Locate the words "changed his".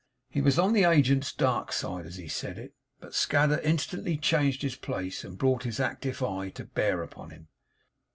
4.17-4.75